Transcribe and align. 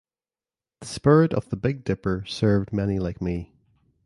The 0.79 0.87
spirit 0.87 1.31
of 1.31 1.51
the 1.51 1.55
Big 1.55 1.83
Dipper 1.83 2.23
served 2.25 2.73
many 2.73 2.97
like 2.97 3.21
me. 3.21 3.53